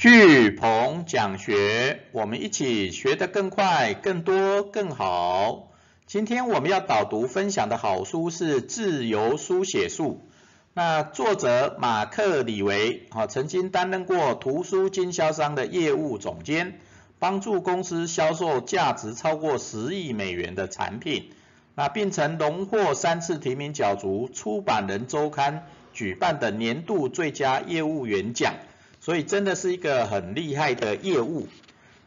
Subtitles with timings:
[0.00, 5.68] 巨鹏讲学，我们一起学得更快、更多、更好。
[6.06, 10.22] 今天我们要导读分享的好书是《自由书写术》，
[10.72, 16.80] 那作者马克·李维，啊，曾经担任过图书经销商的业务总监，
[17.18, 21.28] 帮助公司销售价值超过十亿美元的产品，
[21.74, 28.54] 那并曾荣获三次提名角逐出版人周刊举办的年度最佳业务员奖。
[29.10, 31.48] 所以真的是一个很厉害的业务。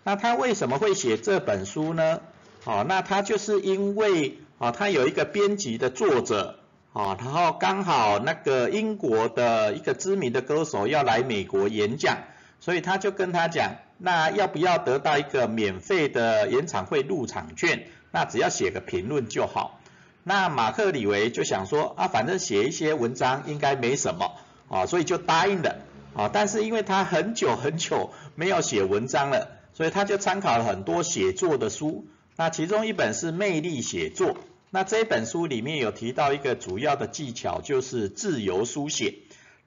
[0.05, 2.21] 那他为什么会写这本书呢？
[2.63, 6.59] 哦，那他就是因为啊，他有一个编辑的作者
[6.93, 12.20] 啊，然后刚好那个英国的一个知名的歌手要来美国演讲，
[12.62, 17.85] 所以他就跟他讲，那要不要得到一个免费的演唱会入场券？
[18.12, 19.77] 那只要写个评论就好。
[20.23, 24.38] 那马克李维就想说啊，反正写一些文章应该没什么
[24.70, 25.81] 啊，所以就答应了。
[26.16, 32.05] 啊，但是因为他很久很久没有写文章了，所以他就参考了很多写作的书。
[32.35, 34.29] 那其中一本是《魅力写作》，
[34.70, 39.15] 那这本书里面有提到一个主要的技巧，就是自由书写。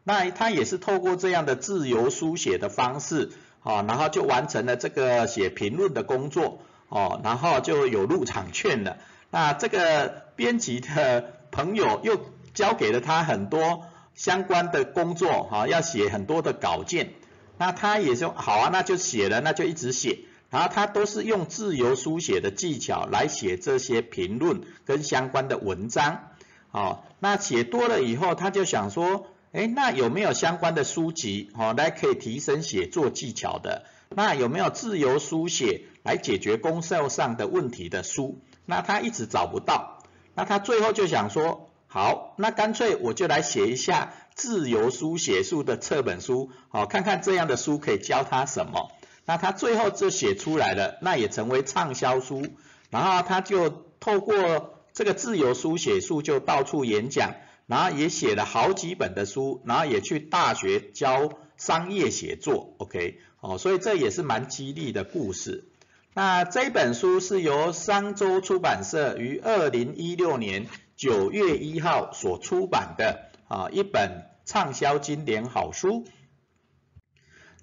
[0.05, 3.33] 那他也是透过这样的自由书写的方式，
[3.63, 8.99] 啊，然后就完成了这个写评论的工作，哦，然后就有入场券了。
[9.31, 12.21] 那这个编辑的朋友又
[12.55, 13.87] 交给了他很多。
[14.17, 17.11] 相关的工作哈，要写很多的稿件，
[17.59, 26.31] 那他也就好啊，那就写了，那就一直写，然后他都是用自由书写的技巧来写这些评论跟相关的文章，
[26.71, 33.85] 好，那写多了以后，他就想说，哎，那有没有相关的书籍，好，来可以提升写作技巧的？
[34.09, 38.41] 那有没有自由书写来解决工作上的问题的书？
[38.65, 39.99] 那他一直找不到，
[40.35, 41.66] 那他最后就想说。
[41.97, 48.91] 好，那干脆我就来写一下自由书写术的册本书，好，看看这样的书可以教他什么。
[49.25, 52.49] 那他最后就写出来了，那也成为畅销书。
[52.91, 57.33] 然后他就透过这个自由书写术就到处演讲，
[57.67, 62.75] 然后也写了好几本的书，然后也去大学教商业写作。
[62.77, 65.65] OK，哦，所以这也是蛮激励的故事。
[66.13, 70.67] 那这本书是由商周出版社于二零一六年。
[70.97, 76.05] 九月一号所出版的啊一本畅销经典好书。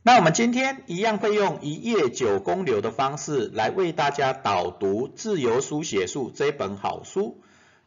[0.04, 7.42] 那我们今天一样会用一页九公流的方式来为大家导读《自由书写术》这本好书。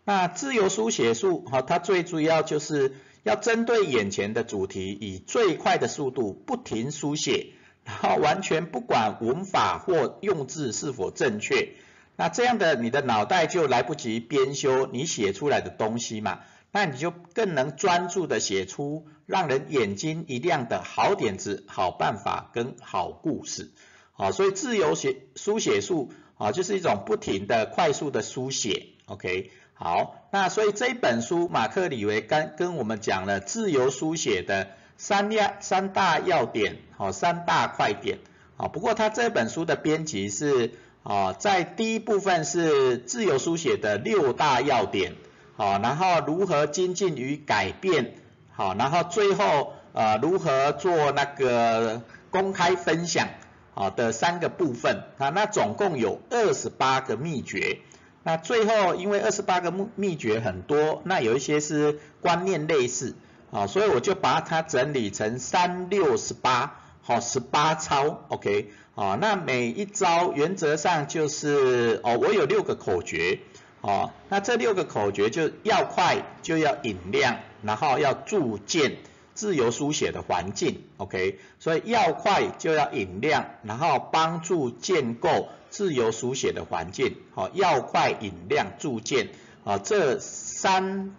[0.04, 7.52] 那自由书写术哈，它最主要就是要针对眼前的主题，以最快的速度不停书写，
[7.84, 11.74] 然后完全不管文法或用字是否正确。
[12.19, 16.41] 那这样的你的脑袋就来不及编修你写出来的东西嘛，
[16.72, 23.71] 那你就更能专注的写出让人眼睛一亮的好点子、好办法跟好故事。
[24.15, 28.94] 好，所以自由写书写术啊，就是一种不停的快速的书写。
[29.04, 38.21] OK，好，那所以这本书马克李维刚跟我们讲了自由书写的三要三大要点，好，三大快点。
[38.56, 40.72] 好，不过他这本书的编辑是。
[41.06, 45.14] 啊，在第一部分是自由书写的六大要点，
[45.56, 48.14] 好，然后如何精进与改变，
[48.50, 52.02] 好，然后最后呃如何做那个
[52.32, 53.28] 公开分享，
[53.72, 55.04] 好的三个部分。
[55.18, 57.78] 啊，那总共有二十八个秘诀，
[58.24, 63.14] 那最后因为二十八个秘秘诀很多，那有一些是观念类似，
[63.52, 68.72] 啊，所以我就把它整理成三六十八，好，十八招，OK。
[68.96, 73.38] 啊，那每一招原则上就是哦，我有六个口诀，
[73.80, 78.96] 哦，那这六个口诀就要快就要引亮，然后要铸建
[79.34, 89.28] 自由书写的环境，OK，所以要快就要引亮，然后帮助建构自由书写的环境，好，要快引亮铸建，
[89.62, 91.14] 啊，这三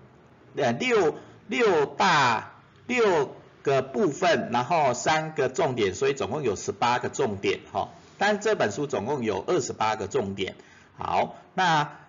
[0.58, 1.16] 呃六
[1.48, 2.56] 六大
[2.88, 3.36] 六。
[3.68, 7.90] 个部分，然后三个重点，所以总共有十八个重点哈。
[8.18, 10.56] 但这本书总共有二十八个重点。
[10.98, 12.00] 好，那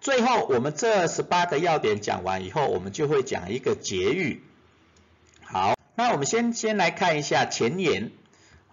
[0.00, 4.42] 最后我们这十八个要点讲完以后，我们就会讲一个结语。
[5.44, 8.10] 好，那我们先先来看一下前言。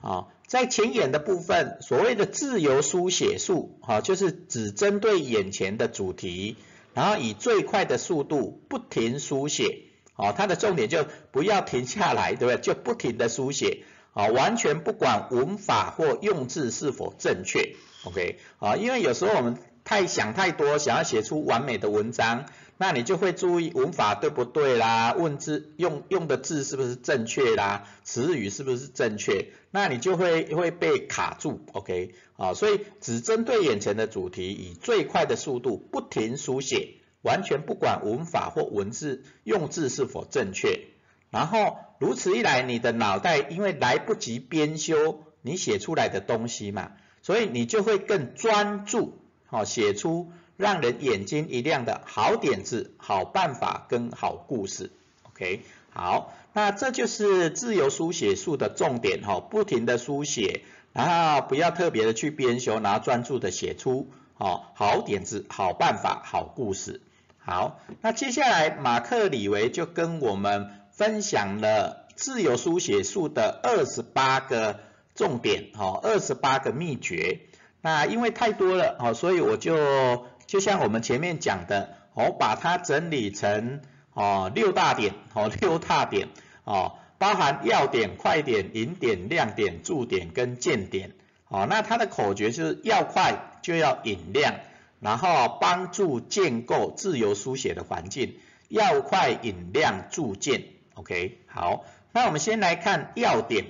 [0.02, 6.58] 啊，在前言的部分，所谓的自由书写术，哈，就是只针对眼前的主题，
[6.96, 9.84] 然后以最快的速度不停书写。
[10.16, 12.62] 好，它的重点就不要停下来，对不对？
[12.62, 13.84] 就不停的书写，
[14.14, 17.76] 啊，完全不管文法或用字是否正确
[18.06, 22.46] ，OK，啊，因为有时候我们太想太多，想要写出完美的文章，
[22.78, 40.88] 那你就会注意文法对不对啦，问字用用的字是不是正确啦，词语是不是正确，那你就会会被卡住，OK，啊，所以只针对眼前的主题，以最快的速度不停书写，完全不管文法或文字用字是否正确，
[41.32, 46.92] 然后如此一来，你的脑袋因为来不及编修你写出来的东西嘛，
[47.22, 50.32] 所以你就会更专注，好写出。
[50.58, 54.90] 让人眼睛一亮的好点子、好办法跟好故事
[55.24, 60.62] ，OK，好，那这就是自由书写术的重点哈，不停的书写，
[60.94, 64.08] 然后不要特别的去编修，然后专注的写出
[64.38, 67.02] 哦好点子、好办法、好故事。
[67.46, 74.80] 好，那接下来马克李维就跟我们分享了自由书写术的二十八个
[75.14, 77.42] 重点，哈，二十八个秘诀。
[77.82, 80.26] 那因为太多了，哦，所以我就。
[80.48, 83.82] 就像我们前面讲的，我把它整理成
[84.14, 86.28] 哦六大点，哦 六大点，
[86.66, 91.14] 哦包含要点、快点、引点、亮点、注点跟见点，
[91.48, 94.54] 哦那它的口诀就是要快就要引亮，
[95.00, 98.38] 然后帮助建构自由书写的环境，
[98.70, 100.64] 要快引亮注见
[100.96, 103.66] ，OK 好，那我们先来看要点，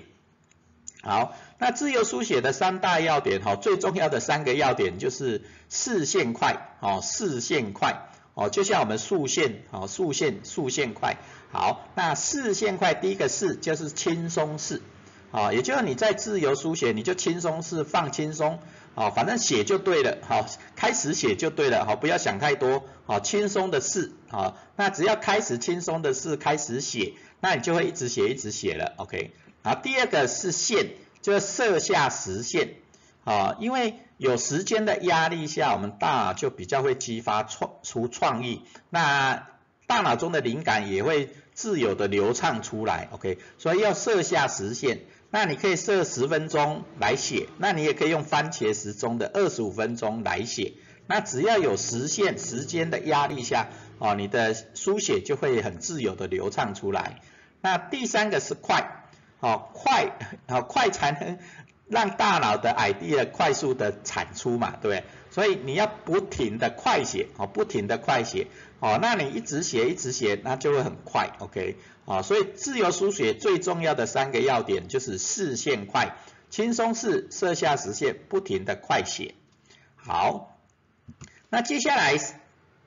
[1.01, 1.35] 好。
[1.57, 11.15] 那自由书写的三大要点，哈，最重要的三个要点就是视线快，哦，视线快，哦，就像我们竖线，哦，竖线，竖线快，
[11.53, 14.81] 好，那视线快，第一个视就是轻松视，
[15.31, 18.59] 啊，也就是你在自由书写，你就轻松视，放轻松，
[18.95, 20.45] 啊，反正写就对了，好，
[20.75, 30.87] 开始写就对了，好，不要想太多，好，轻松的事，好，那只要开始轻松的事，开始写，那你就会一直写，一直写了，OK，好，第二个是线。
[31.21, 32.75] 就设下时限
[33.23, 39.47] 啊，因为有时间的压力下，我们大脑就比较会激发创出创意，那
[39.87, 44.99] 大脑中的灵感也会自由的流畅出来，OK，所以要设下时限。
[45.35, 50.75] 那你可以设十分钟来写，那你也可以用番茄时钟的二十五分钟来写。
[51.07, 53.67] 那只要有实现时间的压力下，
[53.99, 57.19] 哦，你的书写就会很自由的流畅出来。
[57.59, 59.01] 那第三个是快。
[59.41, 60.13] 好快，
[60.47, 61.37] 好快才能
[61.87, 65.03] 让大脑的 idea 快速的产出嘛，对不对？
[65.29, 68.47] 所以你要不停的快写，哦，不停的快写，
[68.79, 76.15] 哦，那你一直写一直写，那就会很快，OK，哦，所以自由书写最重要的三个要点就是视线快，
[76.49, 79.35] 轻松式，设下时限，不停的快写。
[79.97, 80.57] 好，
[81.49, 82.15] 那接下来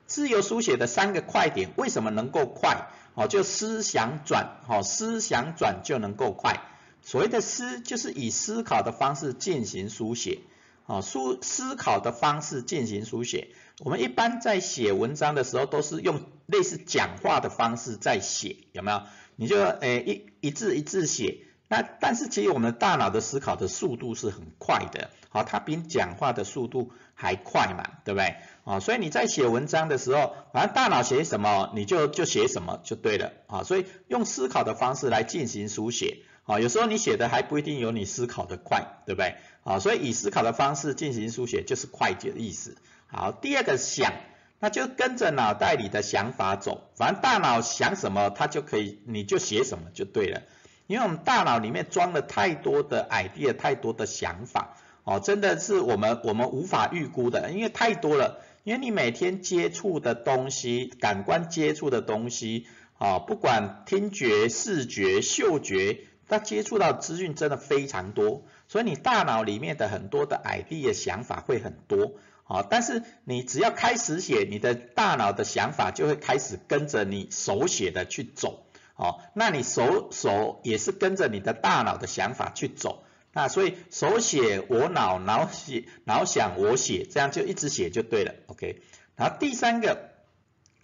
[0.07, 2.87] 自由书写的三个快点为什么能够快？
[3.13, 6.61] 哦，就思想转，哦，思想转就能够快。
[7.01, 10.39] 所谓的思，就是以思考的方式进行书写，
[10.85, 13.49] 啊，书思考的方式进行书写。
[13.79, 19.01] 我们一般在写文章的时候，都是用类似讲话的方式在写，有没有？
[19.35, 20.03] 你就诶
[20.41, 21.45] 一一字一字写。
[21.71, 28.37] 那但是其实我们大脑的思考的速度是很快的，好，它比讲话的速度还快嘛，对不对？
[28.63, 39.35] 啊，所以你在写文章的时候，反正大脑写什么你就就写什么就对了，啊，所以用思考的方式来进行书写，啊，有时候你写的还不一定有你思考的快，对不对？
[39.63, 42.75] 啊，所以以思考的方式进行书写就是快捷的意思。
[43.05, 44.13] 好，第二个想，
[44.59, 50.41] 那就跟着脑袋里的想法走，反正大脑想什么它就可以，你就写什么就对了。
[50.87, 58.43] 因为我们大脑里面装了太多的 idea，太多的想法，哦，真的是我们我们无法预估的，因为太多了。
[58.63, 62.65] 因为你每天接触的东西，感官接触的东西，
[62.97, 72.13] 啊，不管听觉、视觉、嗅觉，他接触到资讯真的非常多，所以你大脑里面的很多的 idea 想法会很多，
[72.45, 78.63] 啊，但是你只要开始写，你的大脑的想法就会开始跟着你手写的去走。
[78.95, 88.81] 哦，那你手手也是跟着你的大脑的想法去走，那所以手写我脑，脑写脑想我写，这样就一直写就对了，OK。
[89.15, 90.08] 然后第三个，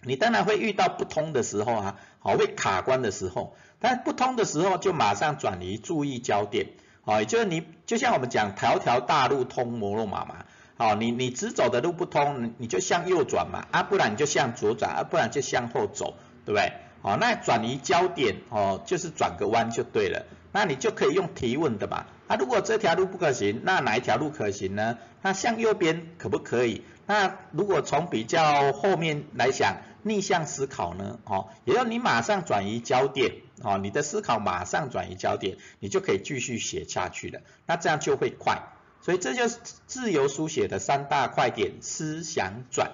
[0.02, 6.68] 你当然会遇到不通的时候啊，好会卡关的时候，但不通的时候就马上转移注意焦点，
[7.04, 10.44] 哦，也就是你就像我们讲条条大路通摩罗马嘛，
[10.76, 16.72] 好，你你直走的路不通，你就向右转嘛，啊，不然你就向左转，啊，不然就向后走，对不对？
[17.02, 20.24] 哦，那转移焦点哦，就是转个弯就对了。
[20.52, 22.06] 那你就可以用提问的嘛。
[22.26, 24.98] 啊，如果这条路不可行，那哪一条路可行呢？
[25.22, 26.82] 那向右边可不可以？
[27.06, 31.18] 那如果从比较后面来想，逆向思考呢？
[31.24, 37.40] 哦，也要你马上转移焦点，哦，你的思考马上转移焦点，你就可以继续写下去了。
[37.66, 38.62] 那这样就会快。
[39.00, 42.92] 所以这就是自由书写的三大快点：思想转。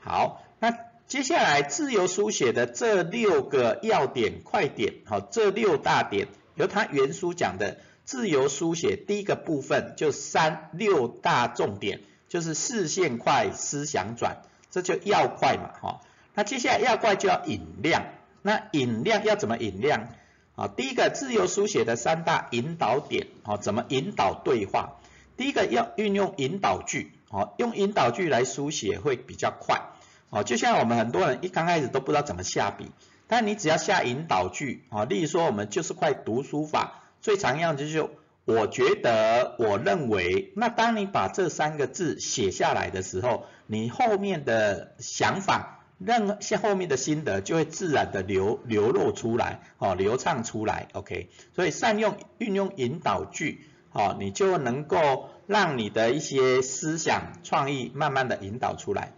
[0.00, 0.74] 好，那。
[1.10, 16.00] 接下来自由书写的这六个要点、快点，好，这六大点，由他原书讲的自由书写第一个部分就三六大重点，就是视线快、思想转，这就要快嘛，哈。
[16.32, 18.04] 那接下来要快就要引量，
[18.40, 20.08] 那引量要怎么引量？
[20.54, 24.98] 啊，第一个自由书写的三大引导点，啊，怎么引导对话？
[25.36, 29.80] 第一个要运用引导句，哦，用引导句来书写会比较快，
[30.28, 32.92] 哦，就像我们很多人一刚开始都不知道怎么下笔，
[33.26, 38.08] 但你只要下引导句，啊，例如说我们就是快读书法，最常用的就是
[38.50, 45.76] 我觉得、我认为，那当你把这三个字写下来的时候，你后面的想法。
[46.02, 51.28] 让像后面的心得就会自然的流流露出来，哦，流畅出来，OK。
[51.54, 59.12] 所以善用运用引导句，哦，你就能够让你的一些思想创意慢慢的引导出来。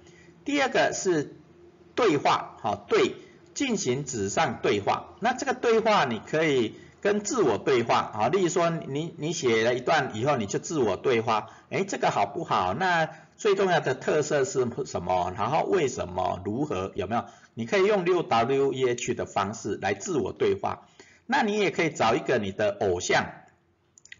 [0.44, 1.36] 第二个是
[1.94, 3.14] 对话，好，对，
[3.54, 5.14] 进行纸上对话。
[5.20, 12.72] 那这个对话你可以跟自我对话，啊，例如说你你写了一段以后，你就自我对话，哎，这个好不好？
[12.72, 15.34] 那最重要的特色是什么？
[15.36, 16.40] 然后为什么？
[16.44, 16.92] 如何？
[16.94, 17.24] 有没有？
[17.54, 20.86] 你可以用六 W E H 的方式来自我对话。
[21.26, 23.26] 那你也可以找一个你的偶像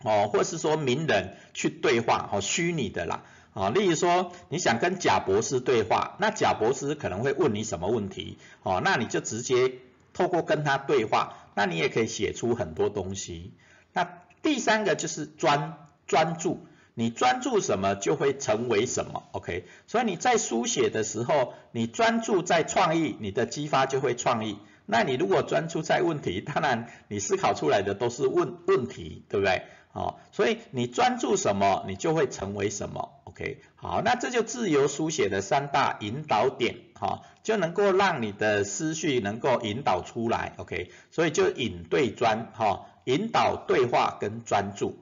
[0.02, 3.22] 哦，或是说名人去对话，哦，虚拟的啦，
[3.54, 8.38] 啊，例如说你想跟贾博士对话，那贾博士可能会问你什么问题？
[8.64, 9.74] 哦，那你就直接
[10.12, 13.54] 透过跟他对话，那你也可以写出很多东西。
[13.92, 16.66] 那第三个就是专专注。
[16.94, 19.64] 你专注什么就会成为什么，OK？
[19.86, 24.58] 所以你在书写的时候，你专注在创意，你的激发就会创意。
[24.84, 29.62] 那你如果专注在问题，当然你思考出来的都是问问题，对不对？
[29.90, 33.62] 好，所以你专注什么，你就会成为什么，OK？
[33.76, 40.90] 好，那这就自由书写的三大引导点，哈，就能够让你的思绪能够引导出来，OK？
[41.10, 44.96] 所以就引对专，哈，引导对话跟专注，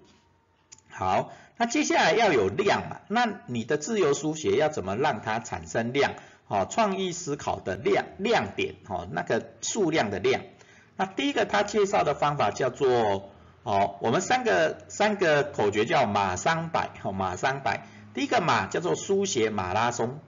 [0.88, 1.32] 好。
[1.56, 3.00] 那接下来要有量嘛？
[3.06, 6.14] 那你的自由书写要怎么让它产生量？
[6.49, 10.40] 哦，创意思考的量亮点，哦，那个数量的量。
[10.97, 13.30] 那第一个他介绍的方法叫做，
[13.62, 17.87] 哦，我们三个三个口诀叫马三百，哦，马三百。
[18.14, 20.18] 第一个马叫做书写马拉松，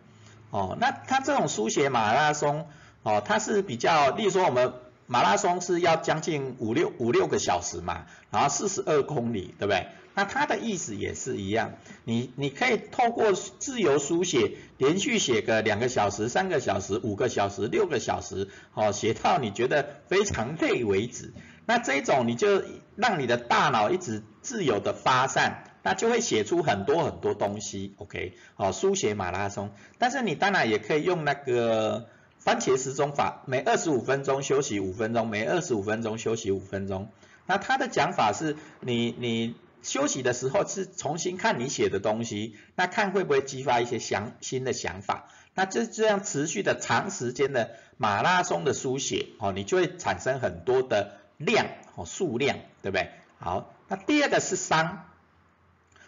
[0.53, 2.67] 哦，那它这种书写马拉松，
[3.03, 4.75] 哦，它是比较，例如说我们
[5.07, 9.87] 马拉松是要将近五六五六个小时嘛，然后四十二公里，对不对？
[10.15, 11.73] 那它的意思也是一样，
[12.05, 21.33] 你你可以透过自由书写，连续写个两个小时、三个小时、五个小时、六个小时，哦，写到你觉得非常累为止。
[21.65, 22.63] 那这种你就
[22.95, 27.95] 让你的大脑一直自由的发散，那就会写出很多很多东西。
[27.99, 29.71] OK，哦，书写马拉松。
[29.99, 32.09] 但是你当然也可以用那个
[32.39, 37.09] 番茄时钟法，每二十五分钟休息五分钟，每二十五分钟休息五分钟。
[37.47, 39.55] 那他的讲法是你你。
[39.83, 45.29] 休息的时候是重新看你写的东西，那看会不会激发一些想新的想法？
[45.57, 53.11] 那这这样持续的长时间的马拉松的书写哦，你就会产生很多的量哦数量，对不对？
[53.41, 55.05] 好，那第二个是商，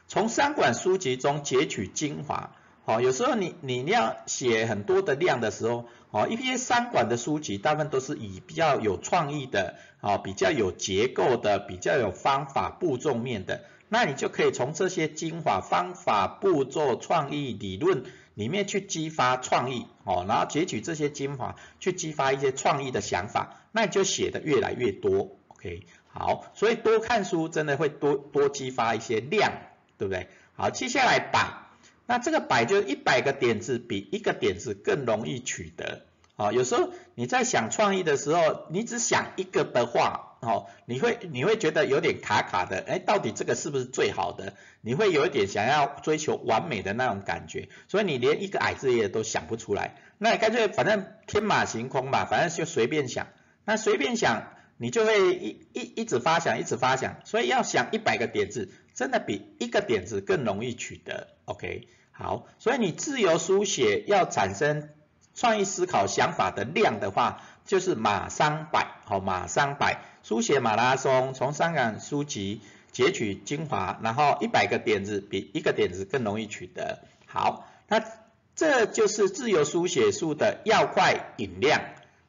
[0.06, 2.50] 从三管书籍中截取精华。
[2.86, 29.52] 哦，有时候你你要写很多的量的时候，哦，一些三管的书籍，大部分都是以比较有创意的，哦，比较有结构的，比较有方法步骤面的，那你就可以从这些精华方法步骤创意理论里面去激发创意，哦，然后截取这些精华去激发一些创意的想法，那你就写的越来越多，OK，好，所以多看书真的会多多激发一些量，
[30.04, 30.28] 对不对？
[30.54, 31.70] 好，接下来把。
[32.06, 36.02] 那这个百就一百个点子比一个点子更容易取得
[36.36, 36.52] 啊。
[36.52, 44.52] 有时候你在想创意的时候，你只想一个的话，哦，你会你会觉得有点卡卡的，哎，到底这个是不是最好的？
[44.82, 49.96] 你会有一点想要追求完美的那种感觉，所以你连一个矮字也都想不出来。
[50.18, 53.28] 那干脆反正天马行空吧，反正就随便想。
[53.64, 54.52] 那随便想，
[54.84, 57.16] 你就会一一一直发想，一直发想。
[57.24, 58.70] 所以要想一百个点子。
[58.94, 64.88] 真的比一个点子更容易取得，OK，好，所以你自由书写要产生
[65.34, 70.00] 创意思考想法的量的话，就是马三百，好，马三百。
[70.22, 72.60] 书写马拉松，从香港书籍
[72.92, 78.00] 截取精华，然后一百个点子比一个点子更容易取得，好，那
[78.54, 81.80] 这就是自由书写术的要快引量，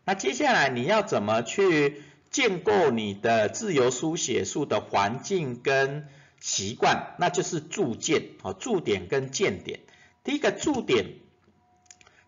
[0.03, 6.07] 那接下来你要怎么去建构你的自由书写术的环境跟
[6.39, 9.79] 习惯，那就是注见，哦，注点跟见点。
[10.23, 11.15] 第一个注点，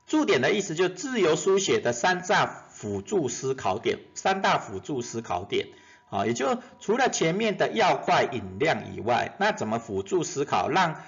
[0.05, 5.67] 注点的意思就自由书写的三大辅助思考点，三大辅助思考点，
[6.09, 11.03] 啊，也就除了前面的要快引量以外，那怎么辅助思考，让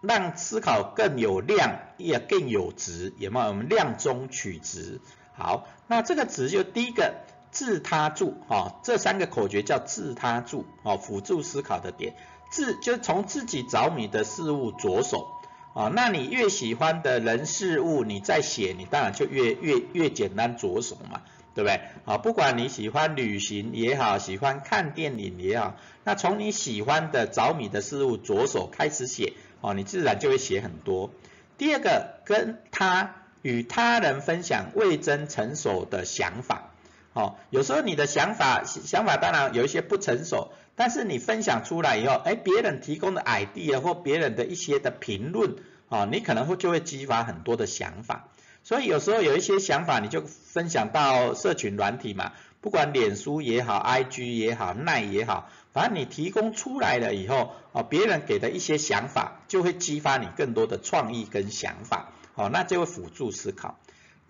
[0.00, 3.48] 让思考更有量，也更有值，有没有？
[3.48, 5.00] 我们量中取值。
[5.32, 7.14] 好，那这个值就第一个
[7.50, 12.14] 自他助，哈，这三个口诀叫自他助，哦，辅助思考的点，
[12.50, 15.28] 自就从自己着迷的事物着手，
[15.74, 21.22] 啊，那你越喜欢的人事物，你在写，你当然就越越越简单着手嘛，
[21.54, 21.80] 对不对？
[22.04, 31.10] 啊，不管你喜欢旅行也好，喜欢看电影也好，那从你喜欢的着迷的事物着手开始写，哦，你自然就会写很多。
[31.58, 33.16] 第二个跟他。
[33.42, 36.69] 与他人分享未真成熟的想法，
[37.12, 45.56] 哦，有时候你的想法想法当然有一些不成熟，但是你分享出来以后，哎，别人提供的 idea 或别人的一些的评论，
[45.88, 48.28] 哦，你可能会就会激发很多的想法，
[48.62, 62.12] 所以有时候有一些想法你就分享到社群软体嘛，不管脸书也好，IG 也好，奈也好，反正你提供出来了以后，哦，别人给的一些想法就会激发你更多的创意跟想法。
[62.36, 63.78] 哦，那就会辅助思考。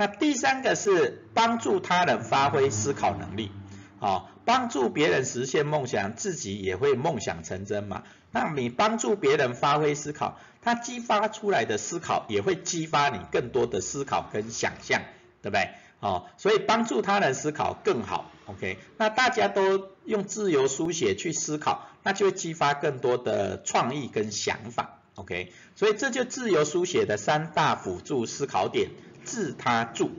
[0.01, 3.53] 那第三个是帮助他人发挥思考能力，
[3.99, 8.03] 哦，帮助别人实现梦想，自己也会梦想成真嘛。
[8.31, 15.03] 那你帮助别人发挥思考，他激发出来的思考也会激发你更多的思考跟想象，
[15.43, 15.69] 对不对？
[16.01, 18.31] 哦，所以帮助他人思考更好。
[18.47, 24.97] OK，那大家都用自由书写去思考，那就会激发更多的创意跟想法。
[25.17, 28.89] OK，所以这就自由书写的三大辅助思考点，
[29.25, 30.11] 自他助。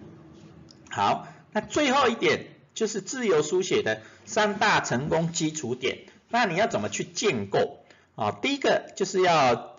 [0.89, 7.83] 好，那最后一点就是自由书写的三大成功基础点，那你要怎么去建构
[8.15, 8.31] 啊？
[8.31, 9.77] 第一个就是要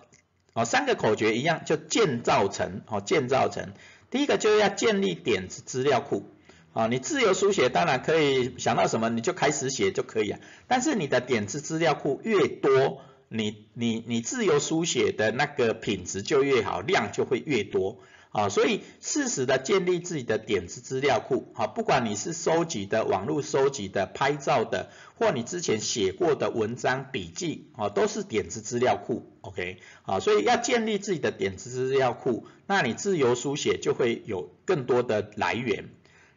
[0.53, 3.73] 哦，三个口诀一样，就建造成哦，建造成。
[4.09, 6.29] 第一个就要建立点子资料库
[6.73, 13.01] 啊，你自由书写当然可以想到什么你就开始写就可以啊，但是你的点子资料库越多。
[13.35, 17.97] 你你你自由书写的那个品质就越好，量就会越多
[18.33, 35.91] 啊，所以适时的建立自己的点子资料库啊，不管你是收集的网络收集的、拍照的，或你之前写过的文章笔记啊，都是点子资料库，OK 啊，所以要建立自己的点子资料库，那你自由书写就会有更多的来源。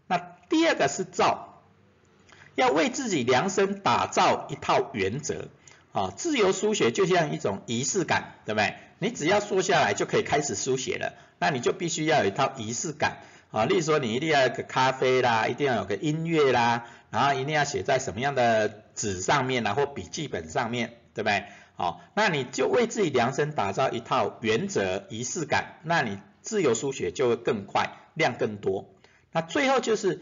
[0.06, 0.18] 那
[0.50, 1.62] 第二个是造，
[2.56, 5.48] 要为自己量身打造一套原则。
[5.96, 8.74] 啊，自由书写就像一种仪式感，对不对？
[8.98, 13.64] 你只要说下来就可以开始书写了，那你就必须要有一套仪式感啊。
[13.64, 21.44] 例如说，你一定要有个咖啡啦，一定要有个音乐啦，然后一定要写在什么样的纸上面啊，或笔记本上面，对不对？
[21.76, 28.90] 好，那你就为自己量身打造一套原则仪式感，那你自由书写就会更快，量更多。
[29.32, 30.20] 那最后就是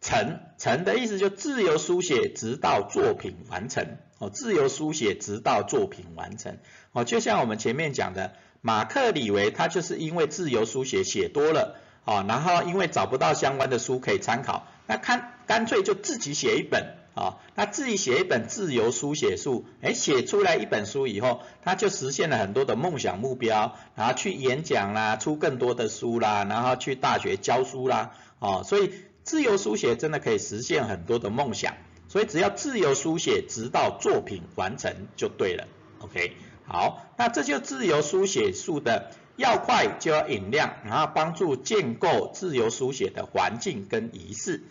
[0.00, 3.98] 成，成的意思就自由书写，直到作品完成。
[4.18, 6.58] 哦，自由书写直到作品完成。
[6.92, 28.92] 哦，就像我们前面讲的，马克李维他就是因为自由书写写多了，哦，然后因为找不到相关的书可以参考，那看干脆就自己写一本，啊，那自己写一本自由书写书，哎，写出来一本书以后，他就实现了很多的梦想目标，然后去演讲啦，出更多的书啦，然后去大学教书啦，哦，所以
[29.28, 31.74] 自由书写真的可以实现很多的梦想。
[32.08, 35.68] 所以只要自由书写，直到作品完成就对了。
[35.98, 36.32] OK，
[36.66, 44.62] 好，那这就自由书写术的要快就要引量，然后帮助建构自由书写的环境跟仪式。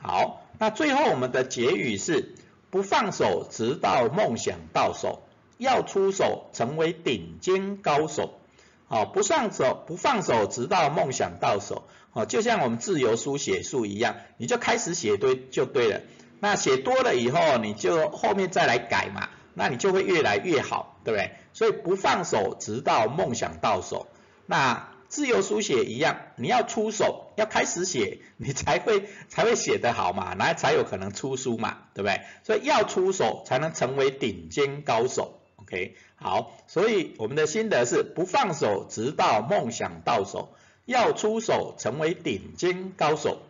[0.00, 2.34] 好，那最后我们的结语是：
[2.70, 5.20] 不放手，直到梦想到手；
[5.58, 8.38] 要出手，成为顶尖高手。
[8.86, 11.82] 好，不上手，不放手，直到梦想到手。
[12.10, 16.00] 好，就像我们自由书写术一样，你就开始写对就对了。
[16.40, 21.32] 那写多了以后，你就后面再来改嘛，那你就会越来越好，对不对？
[21.52, 24.06] 所以不放手，直到梦想到手。
[24.46, 32.20] 那自由书写一样，你要出手，要开始写，你才会才会写得好嘛，那才有可能出书嘛，对不对？
[32.44, 35.40] 所以要出手才能成为顶尖高手。
[35.56, 40.54] OK，好，所以我们的心得是不放手，直到梦想到手，
[40.88, 43.42] 要出手成为顶尖高手。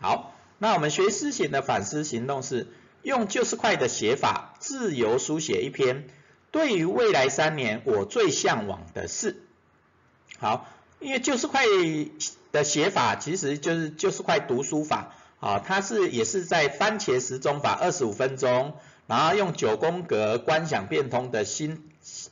[0.00, 0.32] 好。
[0.58, 2.68] 那我们学思行的反思行动是
[3.02, 6.08] 用就是快的写法，自由书写一篇。
[6.50, 9.42] 对于未来三年，我最向往的事，
[10.38, 10.66] 好，
[10.98, 11.66] 因为就是快
[12.52, 21.90] 的写法其实就是就是快读书法啊，它是也是在番茄时钟法二十五分钟，然后用九宫格观想变通的心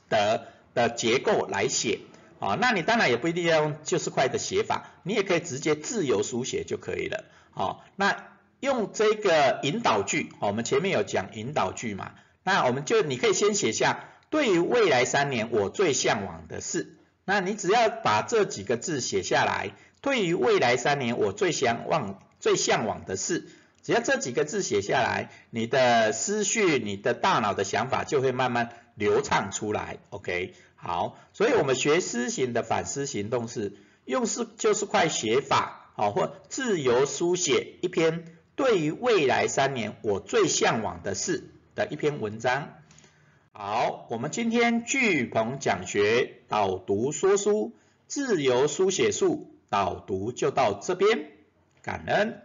[0.09, 2.01] 得的结构来写。
[2.45, 7.25] 啊，那你当然也不一定要用就是块的写法，你也可以直接自由书写就可以了。
[7.53, 8.29] 好，那
[8.61, 19.71] 用这个引导句，我们前面有讲引导句嘛，那我们就你可以先写下对于未来三年我最向往的事，那你只要把这几个字写下来，
[20.03, 23.49] 对于未来三年我最向往最向往的事，
[23.83, 29.97] 只要这几个字写下来，你的思绪、你的大脑的想法就会慢慢流畅出来。
[30.11, 30.53] OK。
[30.85, 33.73] 好，所以我们学思行的反思行动是
[34.05, 42.75] 用是就是快写法，好或自由书写一篇对于未来三年我最向往的事的一篇文章。
[43.53, 47.73] 好，我们今天巨鹏讲学导读说书
[48.07, 51.31] 自由书写术导读就到这边，
[51.81, 52.43] 感恩。